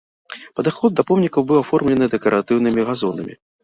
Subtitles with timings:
[0.59, 3.43] Падыход да помніка быў аформлены дэкаратыўнымі газонамі.